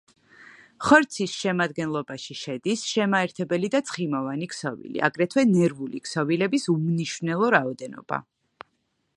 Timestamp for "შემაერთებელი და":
2.93-3.83